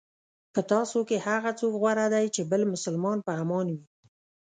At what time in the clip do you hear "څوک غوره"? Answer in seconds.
1.59-2.05